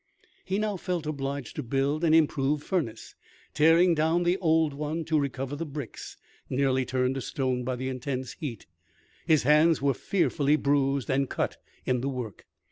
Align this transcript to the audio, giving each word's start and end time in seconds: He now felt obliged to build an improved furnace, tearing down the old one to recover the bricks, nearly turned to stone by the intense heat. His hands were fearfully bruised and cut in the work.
He 0.45 0.57
now 0.57 0.77
felt 0.77 1.05
obliged 1.05 1.55
to 1.57 1.61
build 1.61 2.03
an 2.03 2.11
improved 2.15 2.63
furnace, 2.63 3.13
tearing 3.53 3.93
down 3.93 4.23
the 4.23 4.35
old 4.37 4.73
one 4.73 5.05
to 5.05 5.19
recover 5.19 5.55
the 5.55 5.63
bricks, 5.67 6.17
nearly 6.49 6.85
turned 6.85 7.13
to 7.13 7.21
stone 7.21 7.63
by 7.63 7.75
the 7.75 7.87
intense 7.87 8.31
heat. 8.33 8.65
His 9.27 9.43
hands 9.43 9.79
were 9.79 9.93
fearfully 9.93 10.55
bruised 10.55 11.11
and 11.11 11.29
cut 11.29 11.57
in 11.85 12.01
the 12.01 12.09
work. 12.09 12.47